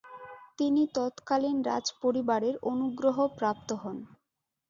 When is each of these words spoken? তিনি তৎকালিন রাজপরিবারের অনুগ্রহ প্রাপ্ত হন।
তিনি 0.59 0.83
তৎকালিন 0.95 1.57
রাজপরিবারের 1.63 2.55
অনুগ্রহ 2.71 3.17
প্রাপ্ত 3.37 3.69
হন। 3.81 3.97